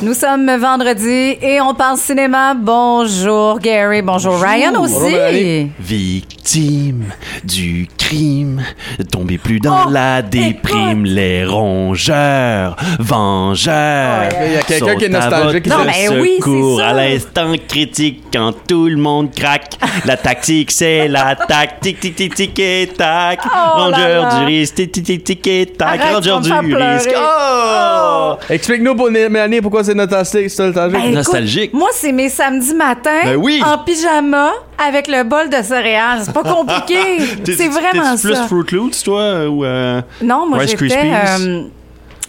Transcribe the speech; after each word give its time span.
Nous 0.00 0.14
sommes 0.14 0.48
vendredi 0.58 1.36
et 1.42 1.60
on 1.60 1.74
parle 1.74 1.98
cinéma. 1.98 2.54
Bonjour 2.54 3.58
Gary, 3.58 4.00
bonjour, 4.00 4.40
Ryan 4.40 4.70
Bonjour, 4.72 4.96
aussi. 5.02 5.12
Mélanie. 5.12 5.72
Victime 5.80 7.06
du 7.42 7.88
crime, 7.98 8.62
tombez 9.10 9.38
plus 9.38 9.58
dans 9.58 9.86
Oh, 9.86 9.90
la 9.90 10.22
déprime, 10.22 11.04
les 11.04 11.44
rongeurs, 11.44 12.76
vengeurs. 13.00 14.28
Il 14.46 14.52
y 14.52 14.56
a 14.56 14.62
quelqu'un 14.62 14.92
sont 14.92 14.98
qui 14.98 15.04
est 15.04 15.14
à 15.14 15.20
nostalgique 15.20 15.66
Non, 15.66 15.84
mais 15.84 16.08
oui, 16.08 16.38
c'est 16.44 16.82
à 16.82 16.92
l'instant 16.92 17.52
critique 17.66 18.22
quand 18.32 18.54
tout 18.68 18.86
le 18.86 18.96
monde 18.96 19.34
craque. 19.34 19.74
La 20.04 20.16
tactique, 20.16 20.70
c'est 20.70 21.08
la 21.08 21.34
tactique, 21.34 21.98
tic 21.98 22.14
tic 22.14 22.34
tic 22.34 22.58
et 22.60 22.88
tac. 22.96 23.40
Oh 23.44 23.80
Rongeur 23.82 24.38
du 24.38 24.44
risque, 24.46 24.76
tic 24.76 24.92
tic 24.92 25.04
tic 25.04 25.24
tic 25.24 25.46
et 25.48 25.66
tac. 25.66 26.00
Rongeur 26.14 26.40
du 26.40 26.52
risque. 26.52 27.08
pleurer. 27.08 27.14
Oh! 27.16 28.36
Explique-nous 28.48 28.94
Mélanie 29.10 29.60
pourquoi 29.60 29.84
c'est 29.88 29.94
nostalgique. 29.94 30.50
c'est 30.50 30.64
nostalgique. 30.66 30.92
Ben, 30.92 31.00
écoute, 31.04 31.14
Nostalgique. 31.14 31.72
moi, 31.74 31.88
c'est 31.92 32.12
mes 32.12 32.28
samedis 32.28 32.74
matins 32.74 33.20
Ben 33.24 33.36
oui. 33.36 33.62
en 33.64 33.78
pyjama 33.78 34.50
avec 34.76 35.08
le 35.08 35.24
bol 35.24 35.48
de 35.48 35.62
céréales. 35.62 36.20
C'est 36.24 36.32
pas 36.32 36.42
compliqué. 36.42 36.98
C'est 37.44 37.68
vraiment 37.68 38.14
t'es-tu 38.14 38.26
plus 38.28 38.34
ça. 38.36 38.46
Fruit 38.46 38.64
Loops, 38.72 39.02
toi, 39.02 39.46
ou 39.48 39.64
euh, 39.64 40.00
Non, 40.22 40.46
moi, 40.48 40.58
Rice 40.58 40.70
j'étais... 40.72 40.88
Krispies? 40.88 41.08
euh, 41.40 41.62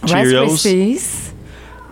Rice? 0.04 0.34
Krispies. 0.62 1.00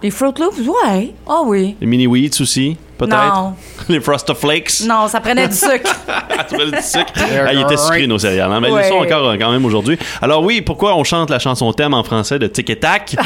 Les 0.03 0.11
Fruit 0.11 0.33
Loops, 0.39 0.59
ouais. 0.61 1.13
Ah 1.29 1.41
oui. 1.45 1.77
les 1.81 1.87
mini 1.87 2.07
wheats 2.07 2.41
aussi, 2.41 2.77
peut-être? 2.97 3.35
Non. 3.35 3.55
Les 3.89 4.01
Frosted 4.01 4.37
Flakes? 4.37 4.83
Non, 4.87 5.09
ça 5.09 5.19
prenait 5.21 5.49
du 5.49 5.55
sucre. 5.57 5.91
Ah, 6.09 6.45
tu 6.49 6.57
veux 6.57 6.71
du 6.71 6.83
sucre? 6.83 7.13
Ah, 7.47 7.53
il 7.53 7.61
était 7.63 7.77
sucré, 7.77 8.07
nos 8.07 8.19
céréales, 8.19 8.53
hein, 8.53 8.61
mais 8.61 8.71
Ouais. 8.71 8.81
ils 8.83 8.85
le 8.85 8.89
sont 8.97 9.05
encore 9.05 9.29
euh, 9.31 9.37
quand 9.39 9.51
même 9.51 9.65
aujourd'hui. 9.65 9.99
Alors 10.23 10.43
oui, 10.45 10.61
pourquoi 10.61 10.95
on 10.97 11.03
chante 11.05 11.31
la 11.31 11.39
chanson 11.39 11.73
thème 11.73 11.95
en 11.95 12.05
français 12.05 12.39
de 12.39 12.47
Tic 12.47 12.71
et 12.71 12.77
Tac? 12.79 13.17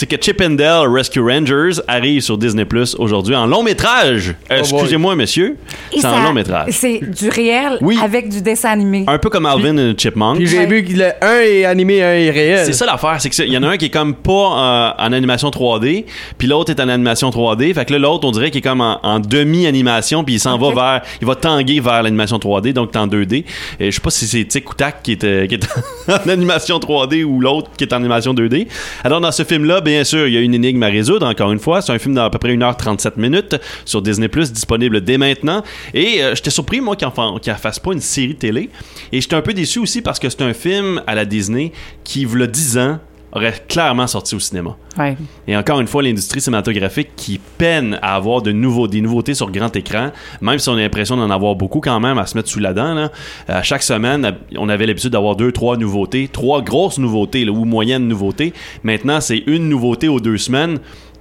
C'est 0.00 0.06
que 0.06 0.16
Chip 0.18 0.40
and 0.40 0.52
Dale 0.52 0.88
Rescue 0.88 1.20
Rangers 1.20 1.72
arrive 1.86 2.22
sur 2.22 2.38
Disney 2.38 2.64
Plus 2.64 2.96
aujourd'hui 2.98 3.36
en 3.36 3.44
long 3.44 3.62
métrage. 3.62 4.34
Euh, 4.50 4.56
boy. 4.56 4.58
Excusez-moi, 4.60 5.14
monsieur, 5.14 5.58
c'est 5.94 6.06
en 6.06 6.22
long 6.22 6.32
métrage. 6.32 6.68
C'est 6.70 7.00
du 7.00 7.28
réel 7.28 7.76
Oui. 7.82 7.98
avec 8.02 8.30
du 8.30 8.40
dessin 8.40 8.70
animé. 8.70 9.04
Un 9.06 9.18
peu 9.18 9.28
comme 9.28 9.44
Alvin 9.44 9.76
et 9.76 9.94
Chipmunk. 9.94 10.38
Puis 10.38 10.46
j'ai 10.46 10.64
vu 10.64 10.82
que 10.84 10.94
le 10.94 11.10
un 11.20 11.40
est 11.42 11.66
animé, 11.66 12.02
un 12.02 12.14
est 12.14 12.30
réel. 12.30 12.64
C'est 12.64 12.72
ça 12.72 12.86
l'affaire, 12.86 13.16
c'est 13.18 13.28
qu'il 13.28 13.52
y 13.52 13.58
en 13.58 13.62
a 13.62 13.68
un 13.68 13.76
qui 13.76 13.84
est 13.84 13.90
comme 13.90 14.14
pas 14.14 14.30
euh, 14.32 14.90
en 15.06 15.12
animation 15.12 15.50
3D, 15.50 16.06
puis 16.38 16.48
l'autre 16.48 16.70
est 16.70 16.80
en 16.80 16.88
animation 16.88 17.28
3D. 17.28 17.74
Fait 17.74 17.84
que 17.84 17.92
là, 17.92 17.98
l'autre, 17.98 18.26
on 18.26 18.30
dirait 18.30 18.50
qu'il 18.50 18.60
est 18.60 18.62
comme 18.62 18.80
en, 18.80 19.00
en 19.02 19.20
demi-animation, 19.20 20.24
puis 20.24 20.36
il 20.36 20.40
s'en 20.40 20.56
va 20.56 20.72
vers, 20.72 21.02
il 21.20 21.26
va 21.26 21.34
tanguer 21.34 21.78
vers 21.80 22.02
l'animation 22.02 22.38
3D, 22.38 22.72
donc 22.72 22.96
en 22.96 23.06
2D. 23.06 23.44
Et 23.78 23.90
je 23.90 23.96
sais 23.96 24.00
pas 24.00 24.08
si 24.08 24.26
c'est 24.26 24.46
Tic 24.46 24.70
ou 24.70 24.72
Tac 24.74 25.02
qui 25.02 25.12
est, 25.12 25.24
euh, 25.24 25.46
qui 25.46 25.56
est 25.56 25.68
en 26.08 26.26
animation 26.30 26.78
3D 26.78 27.22
ou 27.22 27.38
l'autre 27.42 27.68
qui 27.76 27.84
est 27.84 27.92
en 27.92 27.96
animation 27.96 28.32
2D. 28.32 28.66
Alors 29.04 29.20
dans 29.20 29.30
ce 29.32 29.44
film-là, 29.44 29.82
bien 29.90 30.04
sûr, 30.04 30.26
il 30.26 30.34
y 30.34 30.36
a 30.36 30.40
une 30.40 30.54
énigme 30.54 30.82
à 30.82 30.88
résoudre. 30.88 31.26
Encore 31.26 31.52
une 31.52 31.58
fois, 31.58 31.82
c'est 31.82 31.92
un 31.92 31.98
film 31.98 32.14
d'à 32.14 32.30
peu 32.30 32.38
près 32.38 32.56
1h37 32.56 33.12
minutes 33.16 33.56
sur 33.84 34.02
Disney 34.02 34.28
disponible 34.28 35.00
dès 35.00 35.18
maintenant. 35.18 35.62
Et 35.94 36.22
euh, 36.22 36.34
j'étais 36.34 36.50
surpris 36.50 36.80
moi 36.80 36.96
qu'il 36.96 37.06
en 37.06 37.56
fasse 37.56 37.78
pas 37.78 37.92
une 37.92 38.00
série 38.00 38.36
télé. 38.36 38.70
Et 39.12 39.20
j'étais 39.20 39.36
un 39.36 39.42
peu 39.42 39.52
déçu 39.52 39.78
aussi 39.78 40.00
parce 40.00 40.18
que 40.18 40.28
c'est 40.28 40.42
un 40.42 40.54
film 40.54 41.02
à 41.06 41.14
la 41.14 41.24
Disney 41.24 41.72
qui, 42.04 42.22
y 42.22 42.42
a 42.42 42.46
10 42.46 42.78
ans, 42.78 42.98
aurait 43.32 43.54
clairement 43.68 44.06
sorti 44.06 44.34
au 44.34 44.40
cinéma. 44.40 44.76
Ouais. 44.98 45.16
Et 45.46 45.56
encore 45.56 45.80
une 45.80 45.86
fois, 45.86 46.02
l'industrie 46.02 46.40
cinématographique 46.40 47.10
qui 47.16 47.38
peine 47.38 47.98
à 48.02 48.16
avoir 48.16 48.42
de 48.42 48.52
nouveaux, 48.52 48.88
des 48.88 49.00
nouveautés 49.00 49.34
sur 49.34 49.50
grand 49.50 49.74
écran, 49.76 50.10
même 50.40 50.58
si 50.58 50.68
on 50.68 50.74
a 50.74 50.80
l'impression 50.80 51.16
d'en 51.16 51.30
avoir 51.30 51.54
beaucoup 51.54 51.80
quand 51.80 52.00
même 52.00 52.18
à 52.18 52.26
se 52.26 52.36
mettre 52.36 52.48
sous 52.48 52.60
la 52.60 52.72
dent. 52.72 52.94
Là. 52.94 53.10
À 53.48 53.62
chaque 53.62 53.82
semaine, 53.82 54.36
on 54.56 54.68
avait 54.68 54.86
l'habitude 54.86 55.10
d'avoir 55.10 55.36
deux, 55.36 55.52
trois 55.52 55.76
nouveautés, 55.76 56.28
trois 56.28 56.62
grosses 56.62 56.98
nouveautés 56.98 57.44
là, 57.44 57.52
ou 57.52 57.64
moyennes 57.64 58.08
nouveautés. 58.08 58.52
Maintenant, 58.82 59.20
c'est 59.20 59.42
une 59.46 59.68
nouveauté 59.68 60.08
aux 60.08 60.20
deux 60.20 60.38
semaines, 60.38 60.78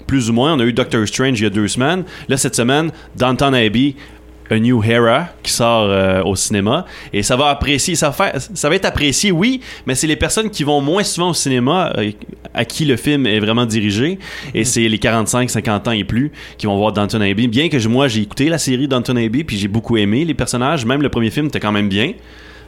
plus 0.07 0.29
ou 0.29 0.33
moins. 0.33 0.55
On 0.55 0.59
a 0.59 0.63
eu 0.63 0.73
Doctor 0.73 1.07
Strange 1.07 1.39
il 1.39 1.44
y 1.44 1.47
a 1.47 1.51
deux 1.51 1.67
semaines. 1.67 2.03
Là, 2.27 2.38
cette 2.38 2.55
semaine, 2.55 2.91
Downton 3.16 3.53
Abbey. 3.53 3.95
A 4.52 4.58
New 4.59 4.83
Era 4.83 5.28
qui 5.44 5.52
sort 5.52 5.88
euh, 5.89 6.23
au 6.23 6.36
cinéma. 6.36 6.86
Et 7.14 7.23
ça 7.23 7.36
va 7.36 7.47
apprécier 7.50 7.95
ça 7.95 8.08
va, 8.09 8.14
faire- 8.14 8.42
ça 8.53 8.69
va 8.69 8.75
être 8.75 8.85
apprécié 8.85 9.31
oui 9.31 9.62
mais 9.85 9.96
c'est 9.96 10.07
les 10.07 10.16
personnes 10.16 10.50
qui 10.50 10.63
vont 10.63 10.81
moins 10.81 11.03
souvent 11.03 11.29
au 11.29 11.34
cinéma 11.34 11.94
euh, 11.97 12.12
à 12.53 12.66
qui 12.66 12.85
le 12.85 12.96
film 12.97 13.25
est 13.28 13.40
vraiment 13.40 13.66
dirigé. 13.66 14.18
Et 14.53 14.63
c'est 14.66 14.88
les 14.88 14.97
45 14.97 15.50
50 15.50 15.88
ans 15.88 15.91
et 15.91 16.03
plus 16.03 16.31
qui 16.57 16.66
vont 16.66 16.78
voir 16.78 16.91
Downton 16.94 17.22
Abbey. 17.22 17.47
Bien 17.47 17.69
que 17.69 17.88
moi 17.88 18.07
j'ai 18.07 18.22
écouté 18.22 18.50
la 18.50 18.57
série 18.57 18.88
Downton 18.88 19.18
Abbey 19.18 19.44
puis 19.44 19.57
j'ai 19.57 19.68
beaucoup 19.68 19.97
aimé 19.97 20.25
les 20.25 20.34
personnages 20.34 20.85
même 20.85 21.02
le 21.02 21.09
premier 21.09 21.29
film 21.29 21.47
était 21.47 21.59
quand 21.59 21.72
même 21.72 21.90
bien 21.90 22.13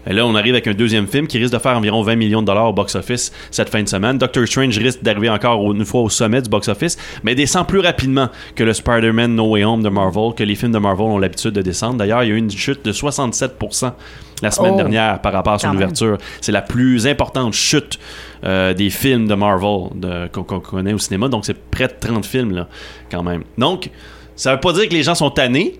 et 0.07 0.13
là, 0.13 0.25
on 0.25 0.35
arrive 0.35 0.53
avec 0.53 0.67
un 0.67 0.73
deuxième 0.73 1.07
film 1.07 1.27
qui 1.27 1.37
risque 1.37 1.53
de 1.53 1.59
faire 1.59 1.77
environ 1.77 2.01
20 2.01 2.15
millions 2.15 2.41
de 2.41 2.47
dollars 2.47 2.69
au 2.69 2.73
box-office 2.73 3.31
cette 3.51 3.69
fin 3.69 3.83
de 3.83 3.87
semaine. 3.87 4.17
Doctor 4.17 4.47
Strange 4.47 4.77
risque 4.77 5.03
d'arriver 5.03 5.29
encore 5.29 5.71
une 5.73 5.85
fois 5.85 6.01
au 6.01 6.09
sommet 6.09 6.41
du 6.41 6.49
box-office, 6.49 6.97
mais 7.23 7.35
descend 7.35 7.67
plus 7.67 7.79
rapidement 7.79 8.29
que 8.55 8.63
le 8.63 8.73
Spider-Man 8.73 9.35
No 9.35 9.49
Way 9.51 9.63
Home 9.63 9.83
de 9.83 9.89
Marvel, 9.89 10.33
que 10.35 10.43
les 10.43 10.55
films 10.55 10.71
de 10.71 10.79
Marvel 10.79 11.05
ont 11.05 11.17
l'habitude 11.19 11.51
de 11.51 11.61
descendre. 11.61 11.97
D'ailleurs, 11.97 12.23
il 12.23 12.29
y 12.29 12.31
a 12.31 12.35
eu 12.35 12.37
une 12.37 12.49
chute 12.51 12.83
de 12.83 12.91
67% 12.91 13.93
la 14.41 14.49
semaine 14.49 14.71
Oh. 14.73 14.77
dernière 14.77 15.21
par 15.21 15.33
rapport 15.33 15.53
à 15.53 15.59
son 15.59 15.67
ouverture. 15.75 16.17
C'est 16.41 16.51
la 16.51 16.63
plus 16.63 17.05
importante 17.05 17.53
chute 17.53 17.99
euh, 18.43 18.73
des 18.73 18.89
films 18.89 19.27
de 19.27 19.35
Marvel 19.35 19.89
de- 19.93 20.27
qu'on 20.29 20.41
qu'on 20.43 20.59
connaît 20.59 20.93
au 20.93 20.97
cinéma. 20.97 21.27
Donc, 21.27 21.45
c'est 21.45 21.53
près 21.69 21.87
de 21.87 21.93
30 21.99 22.25
films, 22.25 22.51
là, 22.55 22.67
quand 23.11 23.21
même. 23.21 23.43
Donc, 23.57 23.91
ça 24.35 24.53
veut 24.55 24.59
pas 24.59 24.73
dire 24.73 24.89
que 24.89 24.93
les 24.93 25.03
gens 25.03 25.13
sont 25.13 25.29
tannés. 25.29 25.79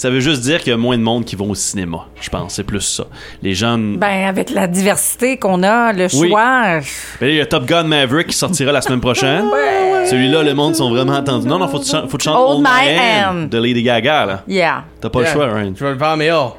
Ça 0.00 0.08
veut 0.08 0.20
juste 0.20 0.40
dire 0.40 0.60
qu'il 0.60 0.70
y 0.70 0.72
a 0.72 0.78
moins 0.78 0.96
de 0.96 1.02
monde 1.02 1.26
qui 1.26 1.36
vont 1.36 1.50
au 1.50 1.54
cinéma, 1.54 2.06
je 2.22 2.30
pense. 2.30 2.54
C'est 2.54 2.64
plus 2.64 2.80
ça. 2.80 3.04
Les 3.42 3.52
gens... 3.52 3.76
Ben, 3.76 4.26
avec 4.26 4.48
la 4.48 4.66
diversité 4.66 5.36
qu'on 5.36 5.62
a, 5.62 5.92
le 5.92 6.06
Oui. 6.14 6.30
choix. 6.30 6.78
Là, 6.78 6.80
il 7.20 7.34
y 7.34 7.40
a 7.42 7.44
Top 7.44 7.66
Gun 7.66 7.82
Maverick 7.84 8.28
qui 8.28 8.34
sortira 8.34 8.72
la 8.72 8.80
semaine 8.80 9.02
prochaine. 9.02 9.44
Celui-là, 10.06 10.42
le 10.42 10.54
monde 10.54 10.74
sont 10.74 10.88
vraiment 10.88 11.12
attendus. 11.12 11.46
Non, 11.46 11.58
non, 11.58 11.68
faut 11.68 11.80
que 11.80 11.84
tu 11.84 11.90
chantes, 11.90 12.10
Hold 12.14 12.26
Hold 12.26 12.62
My 12.62 12.98
Hand 12.98 13.50
de 13.50 13.58
Lady 13.58 13.82
Gaga, 13.82 14.24
là. 14.24 14.42
Yeah. 14.48 14.84
T'as 15.02 15.10
pas 15.10 15.20
le 15.20 15.26
choix, 15.26 15.52
Ryan. 15.52 15.74
Je 15.76 15.84
vais 15.84 15.92
le 15.92 15.98
faire, 15.98 16.16
mais 16.16 16.32
oh. 16.32 16.54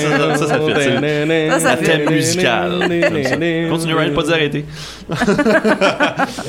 Ça, 0.00 0.36
ça, 0.36 0.46
ça 0.46 0.60
fait, 0.60 1.50
Ça, 1.50 1.58
ça 1.60 1.76
thème 1.76 2.22
ça. 2.22 2.68
Continue, 3.70 3.94
Ryan, 3.94 4.14
pas 4.14 4.22
d'arrêter. 4.22 4.64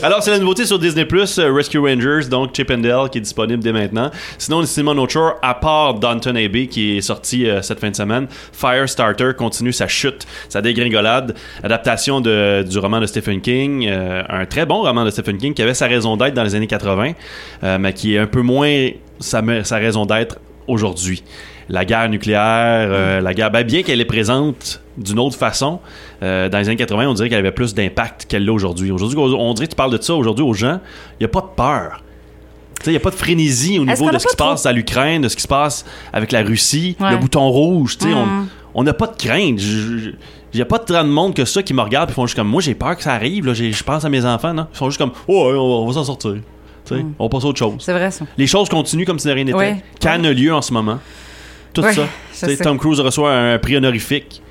Alors, 0.03 0.21
c'est 0.23 0.31
la 0.31 0.39
nouveauté 0.39 0.65
sur 0.65 0.79
Disney 0.79 1.05
Plus, 1.05 1.39
Rescue 1.39 1.79
Rangers, 1.79 2.27
donc 2.29 2.55
Chip 2.55 2.71
and 2.71 2.79
Dale, 2.79 3.09
qui 3.09 3.19
est 3.19 3.21
disponible 3.21 3.63
dès 3.63 3.71
maintenant. 3.71 4.11
Sinon, 4.37 4.61
le 4.61 4.65
cinéma 4.65 4.93
No 4.93 5.07
Shore, 5.07 5.35
à 5.41 5.53
part 5.55 5.95
Downton 5.95 6.35
Abbey, 6.37 6.67
qui 6.67 6.97
est 6.97 7.01
sorti 7.01 7.47
euh, 7.47 7.61
cette 7.61 7.79
fin 7.79 7.89
de 7.89 7.95
semaine, 7.95 8.27
Firestarter 8.51 9.31
continue 9.37 9.73
sa 9.73 9.87
chute, 9.87 10.25
sa 10.49 10.61
dégringolade. 10.61 11.35
Adaptation 11.63 12.21
de, 12.21 12.63
du 12.63 12.79
roman 12.79 12.99
de 12.99 13.05
Stephen 13.05 13.41
King, 13.41 13.87
euh, 13.87 14.23
un 14.29 14.45
très 14.45 14.65
bon 14.65 14.81
roman 14.81 15.05
de 15.05 15.09
Stephen 15.09 15.37
King 15.37 15.53
qui 15.53 15.61
avait 15.61 15.73
sa 15.73 15.87
raison 15.87 16.17
d'être 16.17 16.33
dans 16.33 16.43
les 16.43 16.55
années 16.55 16.67
80, 16.67 17.13
euh, 17.63 17.77
mais 17.79 17.93
qui 17.93 18.15
est 18.15 18.19
un 18.19 18.27
peu 18.27 18.41
moins 18.41 18.89
sa, 19.19 19.41
sa 19.63 19.77
raison 19.77 20.05
d'être 20.05 20.37
aujourd'hui. 20.67 21.23
La 21.69 21.83
guerre 21.83 22.07
nucléaire, 22.09 22.87
euh, 22.89 23.19
la 23.19 23.33
guerre, 23.33 23.51
ben, 23.51 23.63
bien 23.63 23.83
qu'elle 23.83 23.99
est 23.99 24.05
présente 24.05 24.81
d'une 24.97 25.19
autre 25.19 25.35
façon, 25.35 25.79
euh, 26.23 26.47
dans 26.49 26.59
les 26.59 26.69
années 26.69 26.77
80, 26.77 27.07
on 27.09 27.13
dirait 27.13 27.29
qu'elle 27.29 27.39
avait 27.39 27.51
plus 27.51 27.73
d'impact 27.75 28.25
qu'elle 28.25 28.45
l'a 28.45 28.53
aujourd'hui. 28.53 28.89
Aujourd'hui, 28.91 29.17
on 29.19 29.53
dirait 29.53 29.67
que 29.67 29.71
tu 29.71 29.75
parles 29.75 29.97
de 29.97 30.01
ça 30.01 30.15
aujourd'hui 30.15 30.45
aux 30.45 30.53
gens, 30.53 30.79
il 31.19 31.23
n'y 31.23 31.25
a 31.25 31.29
pas 31.29 31.41
de 31.41 31.53
peur. 31.55 32.03
Il 32.85 32.91
n'y 32.91 32.95
a 32.95 32.99
pas 33.01 33.09
de 33.09 33.15
frénésie 33.15 33.79
au 33.79 33.85
niveau 33.85 34.09
de 34.09 34.17
ce 34.17 34.25
qui 34.27 34.31
se 34.31 34.37
passe 34.37 34.65
à 34.65 34.71
l'Ukraine, 34.71 35.23
de 35.23 35.27
ce 35.29 35.35
qui 35.35 35.41
se 35.41 35.47
passe 35.47 35.83
avec 36.13 36.31
la 36.31 36.41
Russie, 36.43 36.95
Ouais. 36.99 37.11
le 37.11 37.17
bouton 37.17 37.49
rouge. 37.49 37.97
Mhm. 38.01 38.47
On 38.75 38.83
n'a 38.83 38.93
pas 38.93 39.07
de 39.07 39.15
crainte. 39.17 39.59
Il 39.59 40.15
n'y 40.55 40.61
a 40.61 40.65
pas 40.65 40.79
tant 40.79 41.03
de 41.03 41.09
monde 41.09 41.33
que 41.33 41.43
ça 41.43 41.63
qui 41.63 41.73
me 41.73 41.81
regarde 41.81 42.11
et 42.11 42.13
font 42.13 42.25
juste 42.27 42.37
comme 42.37 42.47
moi, 42.47 42.61
j'ai 42.61 42.75
peur 42.75 42.95
que 42.95 43.03
ça 43.03 43.13
arrive. 43.13 43.51
Je 43.51 43.83
pense 43.83 44.05
à 44.05 44.09
mes 44.09 44.23
enfants. 44.25 44.53
Non? 44.53 44.67
Ils 44.73 44.77
font 44.77 44.89
juste 44.89 44.99
comme 44.99 45.11
oh, 45.27 45.51
on 45.83 45.87
va 45.87 45.93
s'en 45.93 46.03
sortir. 46.05 46.35
Sais, 46.87 47.05
On 47.19 47.29
passe 47.29 47.43
à 47.43 47.47
autre 47.47 47.59
chose. 47.59 47.73
C'est 47.79 47.93
vrai, 47.93 48.11
ça. 48.11 48.25
Les 48.37 48.47
choses 48.47 48.69
continuent 48.69 49.05
comme 49.05 49.19
si 49.19 49.27
de 49.27 49.33
rien 49.33 49.43
n'était. 49.43 49.57
Ouais. 49.57 49.83
Cannes 49.99 50.25
a 50.25 50.31
lieu 50.33 50.53
en 50.53 50.61
ce 50.61 50.71
moment. 50.73 50.99
Tout 51.73 51.81
Ouais, 51.81 51.93
ça. 51.93 52.47
Tom 52.63 52.77
Cruise 52.77 52.99
reçoit 52.99 53.33
un 53.33 53.59
prix 53.59 53.77
honorifique. 53.77 54.41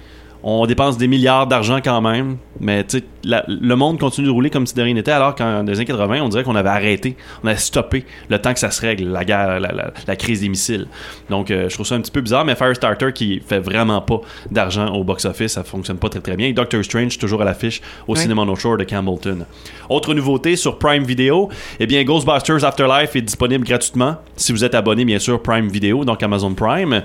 On 0.49 0.65
dépense 0.65 0.97
des 0.97 1.09
milliards 1.09 1.49
d'argent 1.49 1.81
quand 1.83 2.01
même, 2.01 2.37
mais 2.61 2.87
la- 3.25 3.45
le 3.49 3.75
monde 3.75 3.99
continue 3.99 4.29
de 4.29 4.33
rouler 4.33 4.49
comme 4.49 4.65
si 4.65 4.77
de 4.77 4.81
rien 4.83 4.95
n'était, 4.95 5.11
alors 5.11 5.35
qu'en 5.35 5.65
des 5.65 5.75
années 5.75 5.85
80, 5.87 6.21
on 6.23 6.29
dirait 6.29 6.45
qu'on 6.45 6.55
avait 6.55 6.69
arrêté, 6.69 7.17
on 7.43 7.49
avait 7.49 7.57
stoppé 7.57 8.05
le 8.29 8.39
temps 8.41 8.53
que 8.55 8.61
ça 8.61 8.71
se 8.71 8.81
règle, 8.81 9.09
la 9.09 9.25
guerre, 9.25 9.59
la, 9.59 9.73
la- 9.73 9.91
la 10.07 10.15
crise 10.15 10.43
des 10.43 10.49
missiles. 10.49 10.87
Donc, 11.31 11.51
euh, 11.51 11.69
je 11.69 11.75
trouve 11.75 11.85
ça 11.85 11.97
un 11.97 12.01
petit 12.01 12.13
peu 12.13 12.21
bizarre, 12.21 12.45
mais 12.45 12.55
Firestarter 12.55 13.13
qui 13.13 13.41
fait 13.45 13.59
vraiment 13.59 14.01
pas 14.01 14.21
d'argent 14.53 14.95
au 14.95 15.03
box-office, 15.03 15.55
ça 15.55 15.65
fonctionne 15.65 15.99
pas 15.99 16.11
très 16.11 16.21
très 16.21 16.37
bien. 16.37 16.47
Et 16.47 16.53
Doctor 16.53 16.85
Strange, 16.85 17.19
toujours 17.19 17.43
à 17.43 17.45
l'affiche 17.45 17.81
au 18.07 18.13
Oui. 18.13 18.19
cinéma 18.21 18.45
No 18.45 18.55
Shore 18.55 18.77
de 18.77 18.85
Campbellton. 18.85 19.47
Autre 19.89 20.15
nouveauté 20.15 20.55
sur 20.55 20.79
Prime 20.79 21.03
Video, 21.03 21.49
eh 21.81 21.87
bien, 21.87 22.05
Ghostbusters 22.05 22.65
Afterlife 22.65 23.17
est 23.17 23.23
disponible 23.23 23.65
gratuitement 23.67 24.15
si 24.37 24.53
vous 24.53 24.63
êtes 24.63 24.77
abonné, 24.77 25.05
bien 25.05 25.19
sûr, 25.19 25.43
Prime 25.43 25.67
Video, 25.69 26.05
donc 26.05 26.23
Amazon 26.23 26.55
Prime. 26.55 27.03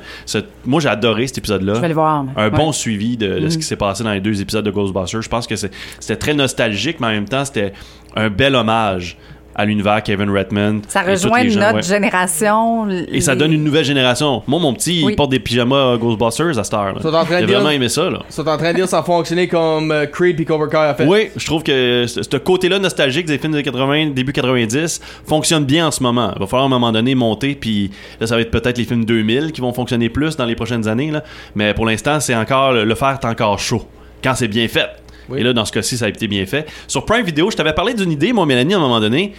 Moi, 0.66 0.80
j'ai 0.80 0.90
adoré 0.90 1.26
cet 1.26 1.40
épisode-là 1.40 1.74
Je 1.74 1.80
vais 1.82 1.88
le 1.88 1.94
voir. 1.96 2.24
un 2.38 2.44
Ouais. 2.44 2.50
bon 2.52 2.72
suivi 2.72 3.18
de, 3.18 3.31
de 3.40 3.50
ce 3.50 3.58
qui 3.58 3.64
s'est 3.64 3.76
passé 3.76 4.04
dans 4.04 4.12
les 4.14 4.22
deux 4.22 4.42
épisodes 4.42 4.66
de 4.66 4.72
Ghostbusters. 4.72 5.22
Je 5.22 5.30
pense 5.30 5.48
que 5.48 5.56
c'est- 5.56 5.72
c'était 6.00 6.16
très 6.18 6.34
nostalgique, 6.34 7.00
mais 7.00 7.08
en 7.08 7.12
même 7.12 7.28
temps, 7.30 7.46
c'était 7.46 7.74
un 8.16 8.30
bel 8.30 8.56
hommage 8.56 9.18
à 9.56 9.66
l'univers 9.66 10.02
Kevin 10.04 10.30
Redmond. 10.30 10.82
Ça 10.88 11.04
et 11.04 11.12
rejoint 11.12 11.48
gens, 11.48 11.60
notre 11.60 11.76
ouais. 11.76 11.82
génération. 11.82 12.88
Et 12.90 13.22
ça 13.22 13.36
donne 13.36 13.54
une 13.54 13.64
nouvelle 13.64 13.84
génération. 13.86 14.44
Moi, 14.48 14.60
mon 14.60 14.74
petit, 14.74 15.02
Oui. 15.04 15.14
il 15.14 15.16
porte 15.16 15.32
des 15.32 15.40
pyjamas 15.40 15.98
Ghostbusters 15.98 16.58
à 16.58 16.64
cette 16.64 16.74
heure. 16.74 16.94
Ils 16.98 17.02
sont 17.02 17.08
en 17.14 17.26
train 17.26 17.36
J'ai 17.38 17.42
de 17.42 17.46
dire- 17.48 17.56
vraiment 17.58 17.70
aimé 17.72 17.90
ça. 17.90 18.10
Là. 18.10 18.20
Ils 18.30 18.34
sont 18.34 18.48
en 18.48 18.58
train 18.58 18.70
de 18.72 18.76
dire 18.76 18.86
que 18.86 18.90
ça 18.90 19.00
a 19.00 19.04
fonctionné 19.04 19.48
comme 19.48 19.92
euh, 19.92 20.06
Creed 20.06 20.36
puis 20.36 20.46
Cobra 20.46 20.68
Kai 20.68 20.78
a 20.78 20.94
fait. 20.96 21.06
Oui, 21.06 21.30
je 21.36 21.46
trouve 21.46 21.64
que 21.64 22.06
ce 22.08 22.38
côté-là 22.38 22.80
nostalgique 22.80 23.26
des 23.26 23.38
films 23.38 23.54
des 23.54 23.64
80, 23.64 24.08
début 24.12 24.34
90, 24.34 25.02
fonctionne 25.28 25.66
bien 25.66 25.88
en 25.88 25.92
ce 25.92 26.02
moment. 26.02 26.32
Il 26.36 26.40
va 26.40 26.48
falloir 26.48 26.64
à 26.64 26.66
un 26.68 26.70
moment 26.70 26.92
donné 26.92 27.16
monter, 27.16 27.56
puis 27.56 27.92
là, 28.20 28.28
ça 28.28 28.36
va 28.36 28.42
être 28.42 28.52
peut-être 28.52 28.78
les 28.78 28.86
films 28.86 29.06
2000 29.06 29.52
qui 29.52 29.62
vont 29.62 29.74
fonctionner 29.74 30.10
plus 30.10 30.38
dans 30.38 30.46
les 30.46 30.56
prochaines 30.56 30.88
années. 30.88 31.12
Là. 31.12 31.24
Mais 31.56 31.74
pour 31.74 31.86
l'instant, 31.86 32.20
c'est 32.20 32.36
encore 32.36 32.72
le 32.74 32.96
fer 32.96 33.18
est 33.22 33.26
encore 33.26 33.60
chaud 33.60 33.86
quand 34.24 34.36
c'est 34.36 34.48
bien 34.48 34.68
fait. 34.68 34.88
Oui. 35.32 35.40
Et 35.40 35.44
là, 35.44 35.54
dans 35.54 35.66
ce 35.66 35.72
cas-ci, 35.72 35.98
ça 35.98 36.06
a 36.06 36.10
été 36.10 36.28
bien 36.28 36.46
fait. 36.46 36.70
Sur 36.88 37.06
Prime 37.06 37.26
Video, 37.26 37.50
je 37.50 37.56
t'avais 37.56 37.74
parlé 37.74 37.94
d'une 37.94 38.12
idée, 38.12 38.34
moi, 38.34 38.46
Mélanie, 38.46 38.74
à 38.74 38.78
un 38.78 38.82
moment 38.82 39.00
donné. 39.00 39.34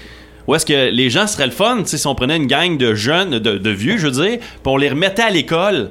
Où 0.47 0.55
est-ce 0.55 0.67
que 0.67 0.91
les 0.91 1.11
gens 1.11 1.27
seraient 1.27 1.47
le 1.47 1.53
fun, 1.53 1.83
si 1.85 2.05
on 2.07 2.15
prenait 2.15 2.37
une 2.37 2.47
gang 2.47 2.77
de 2.77 2.95
jeunes, 2.95 3.39
de, 3.39 3.71
vieux, 3.71 3.97
je 3.97 4.09
veux 4.09 4.25
dire, 4.25 4.39
puis 4.39 4.67
on 4.67 4.77
les 4.77 4.89
remettait 4.89 5.23
à 5.23 5.31
l'école, 5.31 5.91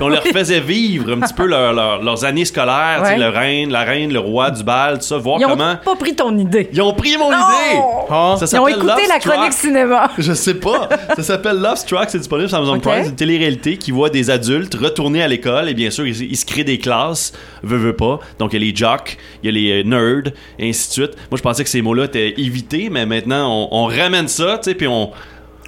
on 0.00 0.08
leur 0.08 0.22
faisait 0.24 0.60
vivre 0.60 1.12
un 1.12 1.20
petit 1.20 1.34
peu 1.34 1.46
leur- 1.46 1.72
leur- 1.72 2.02
leurs 2.02 2.24
années 2.24 2.44
scolaires, 2.44 3.00
Ouais. 3.02 3.18
le 3.18 3.28
reine, 3.28 3.70
la 3.70 3.82
reine, 3.84 4.12
le 4.12 4.18
roi 4.20 4.50
du 4.50 4.62
bal, 4.62 4.98
tout 4.98 5.04
ça, 5.04 5.18
voir 5.18 5.38
Ils 5.40 5.46
ont 5.46 5.50
comment. 5.50 5.76
pas 5.84 5.96
pris 5.96 6.14
ton 6.14 6.36
idée. 6.38 6.68
Ils 6.72 6.80
ont 6.82 6.92
pris 6.94 7.16
mon 7.16 7.30
Non! 7.30 7.36
idée! 7.36 7.80
Ah. 8.10 8.34
Ça 8.38 8.44
Ils 8.52 8.58
ont 8.60 8.64
s'appelle 8.66 8.74
écouté 8.76 8.86
Love 8.86 9.08
la 9.08 9.20
Struck. 9.20 9.34
chronique 9.34 9.52
cinéma. 9.52 10.10
Je 10.18 10.32
sais 10.32 10.54
pas. 10.54 10.88
Ça 11.16 11.22
s'appelle 11.22 11.56
Love 11.58 11.76
Struck, 11.76 12.06
c'est 12.08 12.18
disponible 12.18 12.48
sur 12.48 12.58
Amazon. 12.58 12.78
Prime. 12.80 13.02
C'est 13.04 13.08
une 13.10 13.16
télé-réalité 13.16 13.76
qui 13.76 13.90
voit 13.90 14.10
des 14.10 14.30
adultes 14.30 14.74
retourner 14.74 15.22
à 15.22 15.28
l'école 15.28 15.68
et 15.68 15.74
bien 15.74 15.90
sûr, 15.90 16.06
ils, 16.06 16.22
ils 16.22 16.36
se 16.36 16.46
créent 16.46 16.64
des 16.64 16.78
classes, 16.78 17.32
veut, 17.62 17.78
veut 17.78 17.96
pas. 17.96 18.18
Donc, 18.38 18.52
il 18.52 18.62
y 18.62 18.64
a 18.64 18.70
les 18.70 18.74
jocks, 18.76 19.16
il 19.42 19.46
y 19.46 19.48
a 19.48 19.52
les 19.52 19.80
euh, 19.80 19.84
nerds, 19.84 20.32
et 20.58 20.68
ainsi 20.68 20.88
de 20.88 20.92
suite. 20.92 21.16
Moi, 21.30 21.36
je 21.36 21.42
pensais 21.42 21.64
que 21.64 21.70
ces 21.70 21.82
mots-là 21.82 22.04
étaient 22.04 22.34
évités, 22.38 22.88
mais 22.90 23.06
maintenant, 23.06 23.68
on, 23.72 23.84
on 23.84 23.86
ramène 23.86 24.28
ça, 24.28 24.58
tu 24.58 24.70
sais, 24.70 24.74
puis 24.74 24.86
on, 24.86 25.10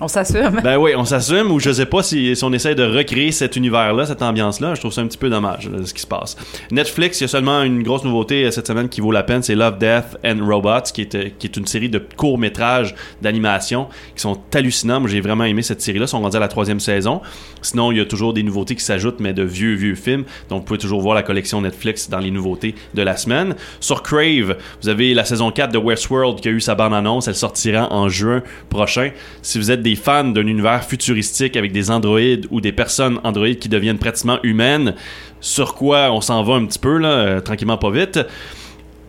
On 0.01 0.09
s'assume. 0.09 0.61
ben 0.65 0.79
oui, 0.79 0.93
on 0.97 1.05
s'assume 1.05 1.51
ou 1.51 1.61
je 1.61 1.71
sais 1.71 1.87
pas 1.87 2.03
si, 2.03 2.33
on 2.43 2.53
essaie 2.53 2.75
de 2.75 2.83
recréer 2.83 3.33
cet 3.33 3.57
univers-là, 3.57 4.07
cette 4.07 4.23
ambiance-là. 4.23 4.75
Je 4.75 4.81
trouve 4.81 4.93
ça 4.93 5.03
un 5.03 5.07
petit 5.07 5.19
peu 5.19 5.29
dommage, 5.29 5.69
ce 5.85 5.93
qui 5.93 6.01
se 6.01 6.07
passe. 6.07 6.37
Netflix, 6.71 7.21
il 7.21 7.25
y 7.25 7.27
a 7.27 7.29
seulement 7.29 7.63
une 7.63 7.83
grosse 7.83 8.05
nouveauté 8.05 8.45
euh, 8.45 8.51
cette 8.51 8.67
semaine 8.67 8.89
qui 8.89 9.01
vaut 9.01 9.13
la 9.13 9.23
peine, 9.23 9.43
c'est 9.43 9.55
Love, 9.55 9.79
Death 9.79 10.17
and 10.25 10.39
Robots, 10.43 10.91
qui 10.95 11.03
est, 11.03 11.15
euh, 11.15 11.29
qui 11.39 11.47
est 11.47 11.57
une 11.57 11.67
série 11.67 11.91
de 11.91 12.03
courts-métrages 12.17 12.95
d'animation 13.21 13.89
qui 14.15 14.23
sont 14.23 14.39
hallucinants. 14.55 15.01
Moi, 15.01 15.11
j'ai 15.11 15.21
vraiment 15.21 15.45
aimé 15.45 15.63
cette 15.63 15.83
série-là. 15.83 16.07
Ils 16.07 16.09
sont 16.09 16.21
rendus 16.21 16.37
à 16.37 16.41
la 16.41 16.49
troisième 16.49 16.81
saison. 16.81 17.21
Sinon, 17.61 17.93
il 17.93 17.99
y 17.99 18.01
a 18.01 18.07
toujours 18.07 18.33
des 18.33 18.43
nouveautés 18.43 18.75
qui 18.75 18.85
s'ajoutent, 18.85 19.21
mais 19.21 19.35
de 19.35 19.43
vieux, 19.43 19.75
vieux 19.75 19.95
films. 19.95 20.25
Donc, 20.49 20.61
vous 20.61 20.65
pouvez 20.65 20.79
toujours 20.79 21.03
voir 21.03 21.15
la 21.15 21.23
collection 21.23 21.61
Netflix 21.61 22.09
dans 22.09 22.21
les 22.21 22.31
nouveautés 22.31 22.75
de 22.95 23.03
la 23.03 23.17
semaine. 23.17 23.55
Sur 23.81 24.03
Crave, 24.03 24.57
vous 24.83 24.89
avez 24.89 25.13
la 25.13 25.25
saison 25.25 25.51
4 25.51 25.73
de 25.73 25.79
Westworld 25.79 26.41
qui 26.41 26.49
a 26.49 26.53
eu 26.53 26.61
sa 26.61 26.75
bande-annonce. 26.75 27.29
Elle 27.29 27.35
sortira 27.35 27.93
en 27.93 28.09
juin 28.09 28.43
prochain. 28.71 29.11
Si 29.43 29.59
vous 29.59 29.71
êtes 29.71 29.83
des 29.83 29.90
fans 29.97 30.25
d'un 30.25 30.47
univers 30.47 30.85
futuristique 30.85 31.57
avec 31.57 31.73
des 31.73 31.91
androïdes 31.91 32.47
ou 32.51 32.61
des 32.61 32.73
personnes 32.73 33.19
androïdes 33.25 33.59
qui 33.59 33.69
deviennent 33.69 33.99
pratiquement 33.99 34.39
humaines, 34.43 34.95
sur 35.41 35.75
quoi 35.75 36.11
on 36.13 36.21
s'en 36.21 36.43
va 36.43 36.55
un 36.55 36.67
petit 36.67 36.79
peu, 36.79 36.99
là, 36.99 37.09
euh, 37.09 37.41
tranquillement 37.41 37.79
pas 37.79 37.91
vite, 37.91 38.21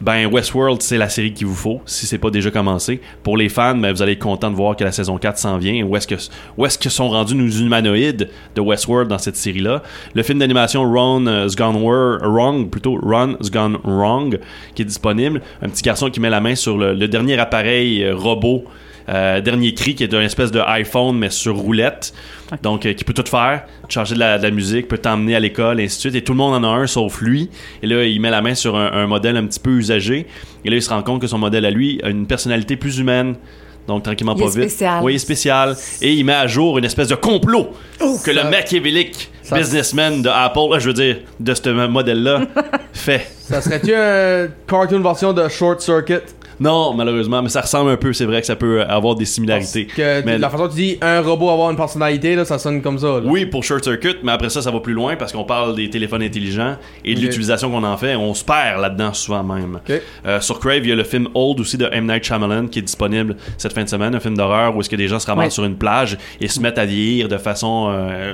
ben 0.01 0.25
Westworld, 0.25 0.81
c'est 0.81 0.97
la 0.97 1.09
série 1.09 1.31
qu'il 1.31 1.45
vous 1.45 1.55
faut, 1.55 1.81
si 1.85 2.07
c'est 2.07 2.17
pas 2.17 2.31
déjà 2.31 2.49
commencé. 2.49 3.01
Pour 3.21 3.37
les 3.37 3.49
fans, 3.49 3.75
ben, 3.75 3.93
vous 3.93 4.01
allez 4.01 4.13
être 4.13 4.19
content 4.19 4.49
de 4.49 4.55
voir 4.55 4.75
que 4.75 4.83
la 4.83 4.91
saison 4.91 5.17
4 5.19 5.37
s'en 5.37 5.57
vient. 5.59 5.83
Où 5.85 5.95
est-ce 5.95 6.77
que, 6.77 6.89
sont 6.89 7.09
rendus 7.09 7.35
nos 7.35 7.47
humanoïdes 7.47 8.27
de 8.55 8.61
Westworld 8.61 9.09
dans 9.09 9.19
cette 9.19 9.35
série-là? 9.35 9.83
Le 10.15 10.23
film 10.23 10.39
d'animation 10.39 10.91
Ron 10.91 11.27
euh, 11.27 11.47
Gone 11.55 11.77
Wrong, 11.83 12.69
plutôt 12.69 12.97
Ron 12.99 13.37
Gone 13.51 13.77
Wrong, 13.83 14.39
qui 14.73 14.81
est 14.81 14.85
disponible. 14.85 15.41
Un 15.61 15.69
petit 15.69 15.83
garçon 15.83 16.09
qui 16.09 16.19
met 16.19 16.31
la 16.31 16.41
main 16.41 16.55
sur 16.55 16.79
le, 16.79 16.95
le 16.95 17.07
dernier 17.07 17.37
appareil 17.37 18.03
euh, 18.03 18.15
robot. 18.15 18.65
Euh, 19.11 19.41
dernier 19.41 19.73
cri 19.73 19.93
qui 19.95 20.03
est 20.03 20.13
une 20.13 20.21
espèce 20.21 20.51
de 20.51 20.59
iPhone 20.59 21.17
mais 21.17 21.29
sur 21.29 21.55
roulette. 21.57 22.13
Donc 22.63 22.85
euh, 22.85 22.93
qui 22.93 23.03
peut 23.03 23.13
tout 23.13 23.23
faire 23.29 23.63
charger 23.89 24.13
de 24.15 24.19
la, 24.19 24.37
de 24.37 24.43
la 24.43 24.51
musique 24.51 24.87
peut 24.87 24.97
t'emmener 24.97 25.35
à 25.35 25.39
l'école 25.39 25.79
et 25.79 25.85
ainsi 25.85 25.97
de 25.97 26.01
suite. 26.01 26.15
Et 26.15 26.23
tout 26.23 26.33
le 26.33 26.37
monde 26.37 26.53
en 26.53 26.63
a 26.63 26.67
un 26.73 26.87
sauf 26.87 27.21
lui. 27.21 27.49
Et 27.83 27.87
là 27.87 28.03
il 28.05 28.19
met 28.21 28.29
la 28.29 28.41
main 28.41 28.55
sur 28.55 28.75
un, 28.75 28.91
un 28.91 29.07
modèle 29.07 29.37
un 29.37 29.45
petit 29.45 29.59
peu 29.59 29.71
usagé. 29.71 30.27
Et 30.65 30.69
là 30.69 30.75
il 30.75 30.81
se 30.81 30.89
rend 30.89 31.01
compte 31.03 31.21
que 31.21 31.27
son 31.27 31.37
modèle 31.37 31.65
à 31.65 31.71
lui 31.71 31.99
a 32.03 32.09
une 32.09 32.25
personnalité 32.27 32.75
plus 32.75 32.99
humaine. 32.99 33.35
Donc 33.87 34.03
tranquillement 34.03 34.35
Il 34.37 34.43
pas 34.43 34.49
vite. 34.49 34.69
spécial. 34.69 34.99
oui 35.03 35.13
il 35.13 35.15
est 35.15 35.19
spécial. 35.19 35.75
Et 36.01 36.13
il 36.13 36.23
met 36.23 36.33
à 36.33 36.45
jour 36.47 36.77
une 36.77 36.85
espèce 36.85 37.07
de 37.07 37.15
complot 37.15 37.69
que 38.23 38.31
le 38.31 38.43
machiavélique 38.49 39.29
ça- 39.41 39.57
businessman 39.57 40.21
de 40.21 40.29
Apple 40.29 40.59
là, 40.71 40.79
je 40.79 40.87
veux 40.87 40.93
dire 40.93 41.17
de 41.39 41.53
ce 41.53 41.87
modèle 41.87 42.21
là 42.23 42.41
fait. 42.93 43.27
Ça 43.39 43.59
serait-tu 43.61 43.93
un 43.93 44.47
cartoon 44.67 45.01
version 45.01 45.33
de 45.33 45.47
Short 45.49 45.81
Circuit? 45.81 46.15
Non 46.61 46.93
malheureusement 46.93 47.41
mais 47.41 47.49
ça 47.49 47.61
ressemble 47.61 47.89
un 47.91 47.97
peu 47.97 48.13
c'est 48.13 48.25
vrai 48.25 48.39
que 48.39 48.47
ça 48.47 48.55
peut 48.55 48.81
avoir 48.83 49.15
des 49.15 49.25
similarités 49.25 49.87
Que 49.87 50.23
Mais- 50.23 50.37
la 50.37 50.49
façon 50.49 50.63
dont 50.63 50.69
tu 50.69 50.75
dis 50.75 50.97
un 51.01 51.19
robot 51.21 51.49
avoir 51.49 51.71
une 51.71 51.75
personnalité, 51.77 52.35
là, 52.35 52.45
ça 52.45 52.57
sonne 52.59 52.81
comme 52.81 52.97
ça. 52.99 53.07
là. 53.07 53.21
Oui, 53.25 53.45
pour 53.45 53.63
Short 53.63 53.83
Circuit, 53.83 54.15
mais 54.23 54.31
après 54.31 54.49
ça, 54.49 54.61
ça 54.61 54.71
va 54.71 54.79
plus 54.79 54.93
loin 54.93 55.15
parce 55.15 55.31
qu'on 55.33 55.43
parle 55.43 55.75
des 55.75 55.89
téléphones 55.89 56.21
intelligents 56.23 56.77
et 57.03 57.15
de 57.15 57.19
l'utilisation 57.19 57.69
qu'on 57.71 57.83
en 57.83 57.97
fait. 57.97 58.15
On 58.15 58.33
se 58.33 58.45
perd 58.45 58.79
là-dedans 58.79 59.13
souvent 59.13 59.43
même. 59.43 59.79
Euh, 60.25 60.39
sur 60.39 60.59
Crave, 60.59 60.77
il 60.83 60.89
y 60.89 60.91
a 60.91 60.95
le 60.95 61.03
film 61.03 61.27
Old 61.33 61.59
aussi 61.59 61.77
de 61.77 61.89
M. 61.91 62.05
Night 62.07 62.23
Shyamalan 62.23 62.67
qui 62.67 62.79
est 62.79 62.83
disponible 62.83 63.35
cette 63.57 63.73
fin 63.73 63.83
de 63.83 63.89
semaine, 63.89 64.13
un 64.15 64.19
film 64.19 64.37
d'horreur 64.37 64.75
où 64.75 64.79
est-ce 64.81 64.89
que 64.89 64.95
des 64.95 65.07
gens 65.07 65.19
se 65.19 65.27
ramassent 65.27 65.45
Ouais. 65.45 65.49
sur 65.51 65.65
une 65.65 65.75
plage 65.77 66.17
et 66.39 66.47
se 66.47 66.59
mettent 66.59 66.77
à 66.77 66.85
vieillir 66.85 67.27
de 67.27 67.37
façon 67.37 67.87
euh, 67.91 68.33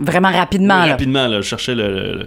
Vraiment 0.00 0.30
rapidement, 0.32 0.74
là. 0.84 0.86
rapidement. 0.92 1.28
Là, 1.28 1.40
je 1.40 1.46
cherchais 1.46 1.74
le, 1.74 1.88
le, 1.88 2.26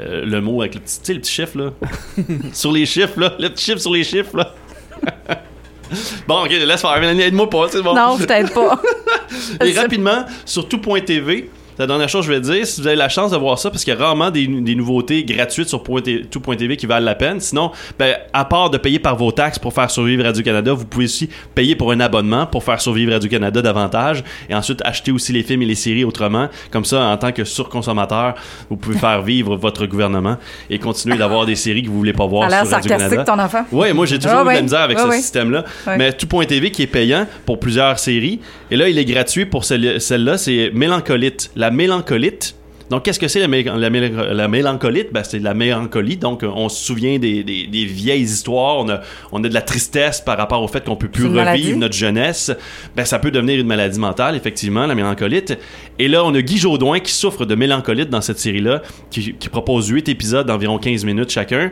euh, 0.00 0.24
le 0.24 0.40
mot 0.40 0.60
avec 0.60 0.74
le 0.74 0.80
petit, 0.80 0.98
tu 1.00 1.04
sais, 1.04 1.14
le 1.14 1.20
petit 1.20 1.32
chiffre 1.32 1.58
là. 1.58 1.70
sur 2.52 2.72
les 2.72 2.86
chiffres 2.86 3.18
là, 3.18 3.34
le 3.38 3.48
petit 3.48 3.64
chiffre 3.64 3.78
sur 3.78 3.92
les 3.92 4.04
chiffres 4.04 4.36
là. 4.36 4.54
bon, 6.28 6.44
ok, 6.44 6.50
laisse 6.50 6.80
faire. 6.80 7.02
Aide-moi 7.02 7.48
pas, 7.50 7.66
c'est 7.70 7.82
bon. 7.82 7.94
Non, 7.94 8.16
je 8.18 8.24
t'aide 8.24 8.52
pas. 8.52 8.80
Et 9.64 9.72
rapidement, 9.72 10.24
sur 10.44 10.68
tout.tv, 10.68 11.50
la 11.78 11.86
dernière 11.86 12.08
chose 12.08 12.26
que 12.26 12.32
je 12.32 12.38
vais 12.38 12.40
dire, 12.40 12.66
si 12.66 12.80
vous 12.80 12.86
avez 12.86 12.96
la 12.96 13.08
chance 13.08 13.30
de 13.32 13.36
voir 13.36 13.58
ça, 13.58 13.70
parce 13.70 13.84
qu'il 13.84 13.92
y 13.92 13.96
a 13.96 14.00
rarement 14.00 14.30
des, 14.30 14.46
des 14.46 14.74
nouveautés 14.74 15.24
gratuites 15.24 15.68
sur 15.68 15.82
tout.tv 15.82 16.76
qui 16.76 16.86
valent 16.86 17.04
la 17.04 17.14
peine. 17.14 17.40
Sinon, 17.40 17.70
ben, 17.98 18.16
à 18.32 18.44
part 18.44 18.70
de 18.70 18.78
payer 18.78 18.98
par 18.98 19.16
vos 19.16 19.32
taxes 19.32 19.58
pour 19.58 19.72
faire 19.72 19.90
survivre 19.90 20.24
Radio-Canada, 20.24 20.72
vous 20.72 20.84
pouvez 20.84 21.04
aussi 21.06 21.28
payer 21.54 21.74
pour 21.76 21.92
un 21.92 22.00
abonnement 22.00 22.46
pour 22.46 22.62
faire 22.64 22.80
survivre 22.80 23.12
Radio-Canada 23.12 23.62
davantage 23.62 24.22
et 24.48 24.54
ensuite 24.54 24.80
acheter 24.84 25.12
aussi 25.12 25.32
les 25.32 25.42
films 25.42 25.62
et 25.62 25.66
les 25.66 25.74
séries 25.74 26.04
autrement. 26.04 26.48
Comme 26.70 26.84
ça, 26.84 27.00
en 27.02 27.16
tant 27.16 27.32
que 27.32 27.44
surconsommateur, 27.44 28.34
vous 28.70 28.76
pouvez 28.76 28.98
faire 28.98 29.22
vivre 29.22 29.56
votre 29.56 29.86
gouvernement 29.86 30.36
et 30.70 30.78
continuer 30.78 31.16
d'avoir 31.16 31.46
des 31.46 31.56
séries 31.56 31.82
que 31.82 31.88
vous 31.88 31.98
voulez 31.98 32.12
pas 32.12 32.26
voir 32.26 32.50
sur 32.50 32.70
Radio-Canada. 32.70 33.24
ton 33.24 33.38
enfant. 33.38 33.64
Ouais, 33.72 33.92
moi 33.92 34.06
j'ai 34.06 34.18
toujours 34.18 34.38
Ah 34.38 34.42
eu 34.42 34.48
de 34.48 34.54
la 34.54 34.62
misère 34.62 34.80
avec 34.80 34.98
Ah 35.00 35.08
ce 35.10 35.16
système-là. 35.16 35.64
Ouais. 35.86 35.96
Mais 35.98 36.12
tout.tv 36.12 36.70
qui 36.70 36.82
est 36.82 36.86
payant 36.86 37.26
pour 37.46 37.58
plusieurs 37.60 37.98
séries. 37.98 38.40
Et 38.70 38.76
là, 38.76 38.88
il 38.88 38.98
est 38.98 39.04
gratuit 39.04 39.46
pour 39.46 39.64
celle- 39.64 40.00
celle-là. 40.00 40.38
C'est 40.38 40.70
Mélancolite. 40.74 41.50
La 41.56 41.63
mélancolite. 41.70 42.54
Donc, 42.90 43.04
qu'est-ce 43.04 43.18
que 43.18 43.28
c'est 43.28 43.40
la, 43.40 43.48
mé- 43.48 43.64
la, 43.64 43.88
mé- 43.88 44.12
la 44.32 44.46
mélancolite? 44.46 45.10
Ben, 45.10 45.24
c'est 45.24 45.38
la 45.38 45.54
mélancolie. 45.54 46.18
Donc, 46.18 46.42
on 46.44 46.68
se 46.68 46.84
souvient 46.84 47.18
des, 47.18 47.42
des- 47.42 47.66
des 47.66 47.84
vieilles 47.86 48.20
histoires. 48.22 48.76
On 48.78 48.88
a, 48.90 49.00
on 49.32 49.42
a 49.42 49.48
de 49.48 49.54
la 49.54 49.62
tristesse 49.62 50.20
par 50.20 50.36
rapport 50.36 50.62
au 50.62 50.68
fait 50.68 50.84
qu'on 50.84 50.94
peut 50.94 51.08
plus 51.08 51.24
revivre 51.24 51.36
maladie? 51.44 51.76
notre 51.76 51.94
jeunesse. 51.94 52.52
Ben, 52.94 53.06
ça 53.06 53.18
peut 53.18 53.30
devenir 53.30 53.58
une 53.58 53.66
maladie 53.66 53.98
mentale, 53.98 54.36
effectivement, 54.36 54.86
la 54.86 54.94
mélancolite. 54.94 55.58
Et 55.98 56.08
là, 56.08 56.24
on 56.26 56.34
a 56.34 56.42
Guy 56.42 56.58
Jodoin 56.58 57.00
qui 57.00 57.12
souffre 57.12 57.46
de 57.46 57.54
mélancolite 57.54 58.10
dans 58.10 58.20
cette 58.20 58.38
série-là, 58.38 58.82
qui, 59.10 59.32
qui 59.32 59.48
propose 59.48 59.88
8 59.88 60.10
épisodes 60.10 60.46
d'environ 60.46 60.76
15 60.78 61.06
minutes 61.06 61.30
chacun. 61.30 61.70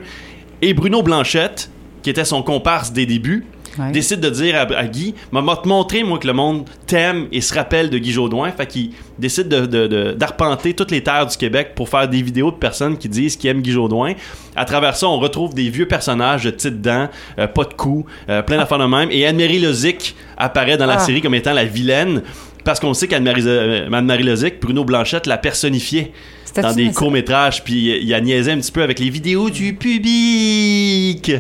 Et 0.62 0.72
Bruno 0.72 1.02
Blanchette, 1.02 1.70
qui 2.02 2.08
était 2.08 2.24
son 2.24 2.42
comparse 2.42 2.90
des 2.92 3.04
débuts, 3.04 3.44
Ouais. 3.78 3.90
décide 3.90 4.20
de 4.20 4.28
dire 4.28 4.54
à, 4.56 4.60
à 4.76 4.86
Guy 4.86 5.14
m'a 5.30 5.40
te 5.56 5.66
montrer 5.66 6.02
moi 6.04 6.18
que 6.18 6.26
le 6.26 6.32
monde 6.34 6.64
t'aime 6.86 7.26
et 7.32 7.40
se 7.40 7.54
rappelle 7.54 7.88
de 7.88 7.96
Guy 7.98 8.12
Jodoin 8.12 8.50
fait 8.52 8.66
qu'il 8.66 8.90
décide 9.18 9.48
de- 9.48 9.64
de- 9.66 9.86
de- 9.86 10.12
d'arpenter 10.12 10.74
toutes 10.74 10.90
les 10.90 11.02
terres 11.02 11.26
du 11.26 11.36
Québec 11.36 11.70
pour 11.74 11.88
faire 11.88 12.06
des 12.06 12.20
vidéos 12.20 12.50
de 12.50 12.56
personnes 12.56 12.98
qui 12.98 13.08
disent 13.08 13.36
qu'ils 13.36 13.48
aiment 13.50 13.62
Guy 13.62 13.72
Jodoin 13.72 14.12
à 14.56 14.64
travers 14.66 14.94
ça 14.94 15.08
on 15.08 15.18
retrouve 15.18 15.54
des 15.54 15.70
vieux 15.70 15.88
personnages 15.88 16.44
de 16.44 16.50
petites 16.50 16.82
dents 16.82 17.08
euh, 17.38 17.46
pas 17.46 17.64
de 17.64 17.72
coups 17.72 18.10
euh, 18.28 18.42
plein 18.42 18.58
d'affaires 18.58 18.78
de 18.78 18.84
même 18.86 19.08
et 19.10 19.24
Anne-Marie 19.26 19.60
Lozic 19.60 20.14
apparaît 20.36 20.76
dans 20.76 20.86
la 20.86 20.96
Ah. 20.96 20.98
série 20.98 21.22
comme 21.22 21.34
étant 21.34 21.52
la 21.54 21.64
vilaine 21.64 22.22
parce 22.64 22.78
qu'on 22.78 22.94
sait 22.94 23.08
qu'Anne-Marie 23.08 23.42
euh, 23.46 23.88
Lozic 24.22 24.60
Bruno 24.60 24.84
Blanchette 24.84 25.26
la 25.26 25.38
personnifiait 25.38 26.12
C'était 26.44 26.60
dans 26.62 26.74
des 26.74 26.92
courts-métrages, 26.92 27.64
puis 27.64 27.98
il 28.02 28.12
a 28.14 28.20
niaisé 28.20 28.52
un 28.52 28.58
petit 28.58 28.70
peu 28.70 28.82
avec 28.82 28.98
les 28.98 29.08
vidéos 29.08 29.48
du 29.50 29.72
public. 29.74 31.32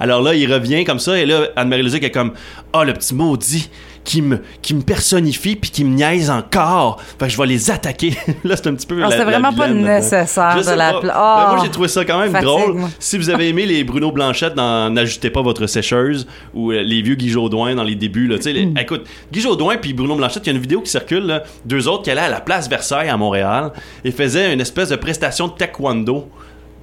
Alors 0.00 0.22
là, 0.22 0.34
il 0.34 0.52
revient 0.52 0.84
comme 0.84 0.98
ça, 0.98 1.18
et 1.18 1.26
là, 1.26 1.48
Anne-Marie 1.56 1.82
Lozic 1.82 2.02
est 2.04 2.10
comme 2.10 2.32
«Ah, 2.72 2.84
le 2.84 2.92
petit 2.92 3.14
maudit 3.14 3.68
qui 4.04 4.22
me, 4.22 4.38
qui 4.62 4.72
me 4.72 4.82
personnifie 4.82 5.56
puis 5.56 5.68
qui 5.70 5.82
me 5.82 5.96
niaise 5.96 6.30
encore. 6.30 7.00
Fait 7.18 7.26
que 7.26 7.32
je 7.32 7.36
vais 7.36 7.46
les 7.46 7.72
attaquer. 7.72 8.10
là, 8.44 8.54
c'est 8.54 8.68
un 8.68 8.74
petit 8.74 8.86
peu 8.86 8.94
la 9.00 9.24
vraiment 9.24 9.52
pas 9.52 9.66
nécessaire 9.68 10.54
de 10.64 10.70
la 10.76 10.92
pas. 10.92 11.00
pla- 11.00 11.12
Ben, 11.48 11.54
moi, 11.56 11.64
j'ai 11.64 11.70
trouvé 11.72 11.88
ça 11.88 12.04
quand 12.04 12.20
même 12.20 12.30
Fatigue, 12.30 12.46
drôle. 12.46 12.74
moi. 12.74 12.88
Si 13.00 13.18
vous 13.18 13.30
avez 13.30 13.48
aimé 13.48 13.66
les 13.66 13.82
Bruno 13.82 14.12
Blanchette 14.12 14.54
dans 14.54 14.90
N'ajoutez 14.90 15.30
pas 15.30 15.42
votre 15.42 15.66
sécheuse 15.66 16.26
ou 16.54 16.70
euh, 16.70 16.82
les 16.82 17.02
vieux 17.02 17.16
Guy 17.16 17.30
Jodoin 17.30 17.74
dans 17.74 17.82
les 17.82 17.96
débuts, 17.96 18.28
là, 18.28 18.36
tu 18.36 18.42
sais, 18.44 18.52
Hmm. 18.66 18.78
écoute, 18.78 19.06
Guy 19.32 19.40
Jodoin 19.40 19.76
puis 19.76 19.92
Bruno 19.92 20.14
Blanchette, 20.14 20.44
il 20.46 20.50
y 20.50 20.52
a 20.52 20.54
une 20.54 20.62
vidéo 20.62 20.82
qui 20.82 20.90
circule, 20.90 21.24
là, 21.26 21.42
deux 21.64 21.88
autres 21.88 22.04
qui 22.04 22.10
allaient 22.12 22.20
à 22.20 22.28
la 22.28 22.40
place 22.40 22.68
Versailles 22.68 23.08
à 23.08 23.16
Montréal 23.16 23.72
et 24.04 24.12
faisaient 24.12 24.52
une 24.54 24.60
espèce 24.60 24.88
de 24.90 24.96
prestation 24.96 25.48
de 25.48 25.52
taekwondo 25.54 26.28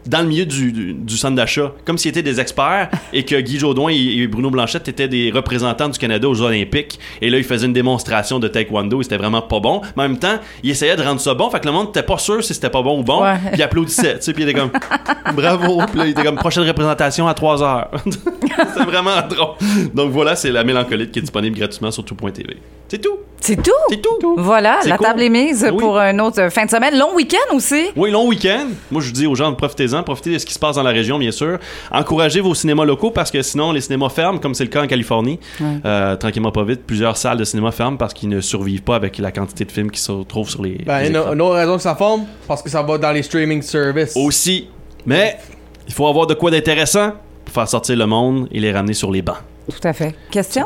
dans 0.05 0.22
le 0.22 0.27
milieu 0.27 0.45
du, 0.45 0.72
du, 0.72 0.93
du 0.93 1.17
centre 1.17 1.36
d'achat, 1.36 1.72
comme 1.86 1.98
s'ils 1.98 2.10
étaient 2.10 2.22
des 2.24 2.39
experts 2.39 2.89
et 3.13 3.24
que 3.24 3.39
Guy 3.39 3.60
Jodoin 3.60 3.91
et, 3.91 3.95
et 3.95 4.27
Bruno 4.27 4.50
Blanchette 4.50 4.88
étaient 4.88 5.07
des 5.07 5.31
représentants 5.31 5.89
du 5.89 5.98
Canada 5.98 6.27
aux 6.27 6.41
Olympiques. 6.41 7.00
Et 7.22 7.29
là, 7.29 7.38
ils 7.38 7.43
faisaient 7.43 7.65
une 7.67 7.74
démonstration 7.74 8.39
de 8.39 8.48
taekwondo 8.48 9.00
et 9.01 9.03
c'était 9.03 9.17
vraiment 9.17 9.41
pas 9.41 9.60
bon. 9.60 9.81
Mais 9.95 10.03
en 10.03 10.10
même 10.10 10.19
temps, 10.19 10.38
ils 10.63 10.72
essayaient 10.72 10.95
de 10.95 11.01
rendre 11.03 11.22
ça 11.22 11.33
bon, 11.33 11.50
fait 11.50 11.60
que 11.60 11.65
le 11.67 11.72
monde 11.72 11.88
n'était 11.88 12.03
pas 12.03 12.17
sûr 12.17 12.43
si 12.43 12.53
c'était 12.53 12.69
pas 12.69 12.81
bon 12.81 13.00
ou 13.00 13.03
bon, 13.03 13.22
Ouais. 13.24 13.36
puis 13.38 13.51
ils 13.60 13.63
applaudissaient, 13.63 14.15
tu 14.17 14.24
sais, 14.24 14.33
puis 14.33 14.43
ils 14.43 14.50
étaient 14.50 14.60
comme 14.60 14.72
bravo, 15.36 15.81
puis 15.88 15.98
là, 16.00 16.05
ils 16.07 16.12
étaient 16.12 16.24
comme 16.24 16.36
prochaine 16.36 16.63
représentation 16.67 17.27
à 17.27 17.33
3 17.33 17.63
heures. 17.63 17.91
c'est 18.75 18.83
vraiment 18.83 19.22
drôle. 19.29 19.55
Donc 19.93 20.12
voilà, 20.12 20.36
c'est 20.36 20.51
la 20.51 20.63
mélancolite 20.63 21.12
qui 21.12 21.19
est 21.19 21.24
disponible 21.24 21.57
gratuitement 21.57 21.91
sur 21.91 22.03
tout.tv. 22.03 22.57
C'est 22.89 22.99
tout. 23.01 23.17
C'est 23.41 23.61
tout? 23.61 23.71
C'est 23.89 24.01
tout. 24.01 24.35
Voilà, 24.37 24.79
la 24.85 24.97
cool. 24.97 25.05
table 25.07 25.21
est 25.23 25.29
mise 25.29 25.67
Oui. 25.69 25.77
pour 25.77 25.97
un 25.97 26.17
autre 26.19 26.47
fin 26.49 26.63
de 26.65 26.69
semaine. 26.69 26.97
Long 26.97 27.13
week-end 27.15 27.55
aussi. 27.55 27.87
Oui, 27.95 28.09
long 28.11 28.27
week-end. 28.27 28.67
Moi, 28.91 29.01
je 29.01 29.11
dis 29.11 29.27
aux 29.27 29.35
gens, 29.35 29.51
profitez-en, 29.53 30.03
profitez 30.03 30.31
de 30.33 30.37
ce 30.37 30.45
qui 30.45 30.53
se 30.53 30.59
passe 30.59 30.75
dans 30.77 30.83
la 30.83 30.91
région, 30.91 31.17
bien 31.17 31.31
sûr. 31.31 31.57
Encouragez 31.91 32.39
vos 32.39 32.53
cinémas 32.53 32.85
locaux 32.85 33.11
parce 33.11 33.31
que 33.31 33.41
sinon, 33.41 33.71
les 33.73 33.81
cinémas 33.81 34.07
ferment, 34.09 34.37
comme 34.39 34.53
c'est 34.53 34.63
le 34.63 34.69
cas 34.69 34.83
en 34.83 34.87
Californie. 34.87 35.39
Euh, 35.83 36.15
tranquillement, 36.15 36.51
pas 36.51 36.63
vite, 36.63 36.83
plusieurs 36.85 37.17
salles 37.17 37.37
de 37.37 37.43
cinéma 37.43 37.71
ferment 37.71 37.97
parce 37.97 38.13
qu'ils 38.13 38.29
ne 38.29 38.39
survivent 38.39 38.83
pas 38.83 38.95
avec 38.95 39.17
la 39.17 39.31
quantité 39.31 39.65
de 39.65 39.71
films 39.71 39.91
qui 39.91 39.99
se 39.99 40.11
retrouvent 40.11 40.49
sur 40.49 40.63
les. 40.63 40.77
Ben, 40.85 40.99
les 41.01 41.09
une, 41.09 41.17
une 41.17 41.41
autre 41.41 41.55
raison 41.55 41.75
que 41.77 41.81
ça 41.83 41.95
forme, 41.95 42.25
parce 42.47 42.61
que 42.61 42.69
ça 42.69 42.81
va 42.83 42.97
dans 42.97 43.11
les 43.11 43.23
streaming 43.23 43.61
services. 43.61 44.13
Aussi. 44.15 44.67
Mais, 45.05 45.37
il 45.87 45.93
faut 45.93 46.07
avoir 46.07 46.27
de 46.27 46.33
quoi 46.33 46.49
d'intéressant 46.51 47.11
pour 47.43 47.53
faire 47.55 47.67
sortir 47.67 47.97
le 47.97 48.05
monde 48.05 48.47
et 48.51 48.59
les 48.61 48.71
ramener 48.71 48.93
sur 48.93 49.11
les 49.11 49.21
bancs. 49.21 49.35
Tout 49.69 49.85
à 49.87 49.91
fait. 49.93 50.13
Question 50.31 50.65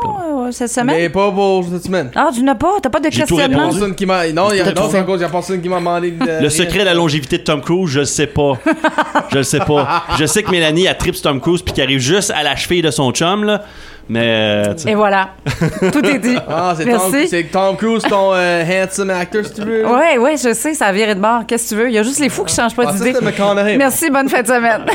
cette 0.52 0.70
semaine? 0.72 0.96
Mais 0.98 1.10
pas 1.10 1.32
pour 1.32 1.66
cette 1.72 1.84
semaine. 1.84 2.12
Ah, 2.16 2.30
tu 2.34 2.42
n'as 2.44 2.56
pas? 2.56 2.74
T'as 2.82 2.90
pas 2.90 3.00
de 3.00 3.10
questionnement? 3.10 3.70
Personne 3.70 3.96
qui 3.96 4.06
m'a. 4.06 4.28
Non, 4.32 4.50
il 4.52 4.58
y 4.58 4.62
a, 4.62 4.66
T'as 4.66 4.74
non, 4.74 4.82
tout 4.82 4.88
c'est 4.88 4.98
fait. 4.98 5.04
à 5.04 5.04
cause, 5.04 5.20
il 5.20 5.24
y 5.24 5.26
a 5.26 5.30
personne 5.30 5.62
qui 5.62 5.70
m'a 5.70 5.78
demandé 5.80 6.12
de. 6.12 6.42
Le 6.44 6.50
secret 6.50 6.80
de 6.80 6.86
la 6.86 6.94
longévité 6.94 7.38
de 7.38 7.44
Tom 7.44 7.62
Cruise, 7.62 7.90
je 7.90 8.00
le 8.00 8.06
sais 8.06 8.28
pas. 8.28 8.54
je 9.32 9.38
le 9.38 9.44
sais 9.44 9.60
pas. 9.60 10.04
Je 10.20 10.26
sais 10.26 10.44
que 10.44 10.52
Mélanie 10.52 10.88
a 10.88 10.94
trips 10.96 11.22
Tom 11.22 11.40
Cruise 11.42 11.62
puis 11.62 11.74
qu'elle 11.74 11.86
arrive 11.86 12.00
juste 12.00 12.32
à 12.32 12.44
la 12.44 12.56
cheville 12.56 12.82
de 12.82 12.92
son 12.92 13.12
chum, 13.12 13.44
là. 13.44 13.64
Mais, 14.10 14.66
euh. 14.70 14.74
Et 14.88 14.96
voilà. 14.96 15.32
Tout 15.92 16.06
est 16.06 16.20
dit. 16.20 16.38
Ah, 16.48 16.74
c'est 16.78 16.86
Tom, 16.86 17.12
Merci. 17.12 17.28
c'est 17.28 17.44
Tom 17.44 17.76
Cruise, 17.76 18.04
ton 18.04 18.32
euh, 18.34 18.64
handsome 18.64 19.10
actor, 19.10 19.44
si 19.46 19.54
tu 19.54 19.62
veux. 19.62 19.86
Ouais, 19.86 20.18
ouais, 20.18 20.36
je 20.38 20.54
sais, 20.54 20.74
ça 20.74 20.86
a 20.86 20.92
viré 20.94 21.14
de 21.14 21.20
bord. 21.20 21.42
Qu'est-ce 21.46 21.66
que 21.66 21.76
tu 21.76 21.82
veux? 21.82 21.90
Il 21.90 21.94
y 21.94 21.98
a 21.98 22.04
juste 22.04 22.20
les 22.22 22.30
fous 22.30 22.46
qui 22.46 22.56
changent 22.56 22.74
pas 22.74 22.86
Ah, 22.88 22.94
d'idée. 22.94 23.14
Merci, 23.78 24.10
bonne 24.10 24.30
fin 24.30 24.42
de 24.44 24.48
semaine. 24.48 24.86